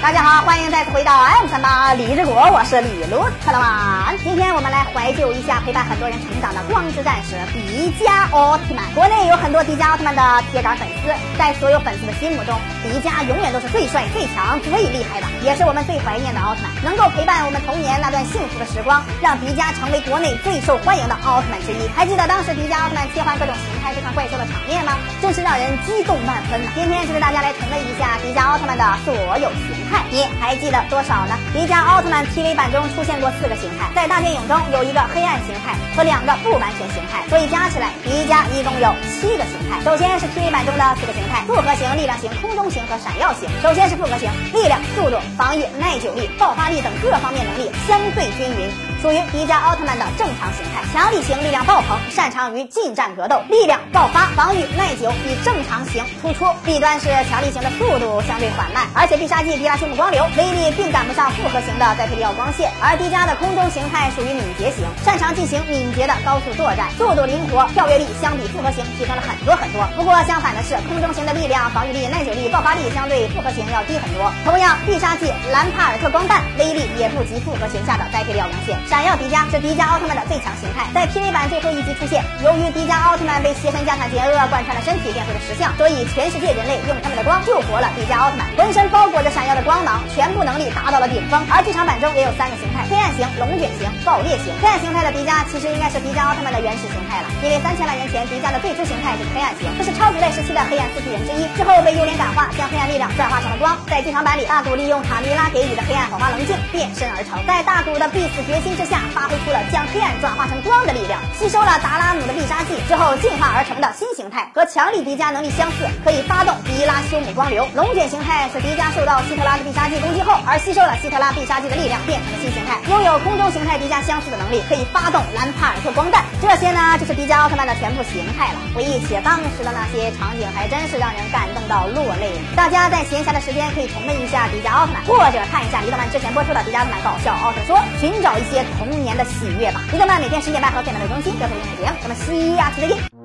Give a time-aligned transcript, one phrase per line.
[0.00, 4.16] 大家好，欢迎再次回到 M 三八李志国，我是李路特特曼。
[4.22, 8.86] 今天我们来怀旧一下陪伴很多人成长的光之战士迪迦奥特曼。
[8.94, 10.22] 国内有很多迪迦奥特曼的
[10.52, 12.54] 铁杆粉丝，在所有粉丝的心目中，
[12.86, 16.70] 迪迦永远都是最帅、最强、最厉害的，也是我们最怀念的奥特曼。
[16.84, 21.90] 能够陪伴我们童年那段幸福的时光，让迪迦成为国内最受欢迎的奥特曼之一。
[21.90, 24.94] 还记得当时迪迦奥特曼切换各种形态对抗怪兽的场面吗？
[25.20, 26.70] 真是让人激动万分呐！
[26.78, 29.12] 今天就给大家来重温一下迪迦奥特曼的所
[29.42, 29.97] 有形态。
[30.10, 31.36] 你还记得多少呢？
[31.52, 39.80] 迪迦奥特曼 TV 版中出现过四个形态，在大电影中有一个黑暗形态和两个不完全形态，所以加起来迪迦一共有七个形态。
[39.84, 43.48] 首先是 TV 版中的四个形态：复合型、力量型、空中型和闪耀型。
[43.62, 50.82] 首先是复合型，力量、速度、防御、耐久力、爆发力等各方面能力相对均匀，属于迪迦奥特曼的正常形态。
[50.92, 56.46] 强力型，力量爆棚，擅长于近战格斗，力量爆发，防御耐久比正常型突出。
[56.64, 62.70] 弊端是强力型的速度相对缓慢，而且必杀技迪拉修姆光流威力并赶不上复合型的再配利奥光线。
[62.80, 69.86] 而迪迦的空中形态属于敏捷型，擅长进行敏捷的高速作战，速度灵活，跳跃力相比复合型提升了很多很多。
[69.94, 74.32] 不过相反的是，空中型的力量、防御力、耐久力、爆发力相对复合型要低很多。
[74.44, 78.76] 同样，必杀技兰帕尔特光弹威力也不及复合型下的再配利奥光线。
[78.88, 82.24] 闪耀迪迦是迪迦奥特曼的最强形态，在 TV 版最后一集出现。
[82.42, 91.44] 由于迪迦奥特曼被邪神加坦杰厄贯穿了身体，变回了石像，所以全世界人类用他们的光救活了迪迦奥特曼，浑身包裹着闪耀的光芒，全部能力达到了顶峰。
[91.52, 92.77] 而剧场版中也有三个形态：
[93.18, 94.54] 型、龙卷型、爆裂型。
[94.62, 101.42] 黑暗形态的迪迦其实应该是迪迦奥特曼的原始形态了，因为三千万年前迪迦的最初形态是黑暗型，这是超时代时期的黑暗四巨人之一。
[101.58, 103.74] 之后被幽灵感化，将黑暗力量转化成了光。
[103.90, 117.66] 在剧场版里，大古利用卡米拉给予的黑暗火花棱镜变身而成，在大古的必死决心之下，发挥出了将黑暗转化成光的力量，吸收了达拉姆的必杀技之后进化而成的新形态，和强力迪迦能力相似，可以发动迪拉修姆光流。
[117.74, 126.22] 龙卷形态是迪迦受到希特拉的必杀技攻击后，而吸收了希特拉必杀技的力量变成了新形态，拥有有空中形态迪迦相似的能力，可以发动兰帕尔特光弹。
[126.42, 128.60] 这些呢，就是迪迦奥特曼的全部形态了。
[128.74, 132.32] 回忆起当时的那些场景，还真是让人感动到落泪。
[132.54, 139.80] 大家在闲暇的时间可以重温一下迪迦奥特曼，或者看一下迪特曼之前播出的迪迦奥特曼搞笑奥特说，寻找一些童年的喜悦吧。
[139.90, 142.14] 迪特曼每天十点半和电脑的中心调出音频，咱们
[142.56, 143.17] 下期再见。